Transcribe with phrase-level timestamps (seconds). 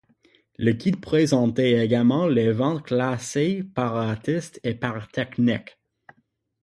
[0.57, 5.77] Le guide présentait également les ventes classées par artistes et par techniques.